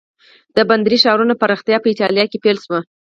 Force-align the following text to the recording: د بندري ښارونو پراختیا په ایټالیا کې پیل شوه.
د 0.55 0.57
بندري 0.69 0.97
ښارونو 1.03 1.39
پراختیا 1.41 1.77
په 1.81 1.87
ایټالیا 1.91 2.25
کې 2.31 2.41
پیل 2.43 2.57
شوه. 2.65 2.79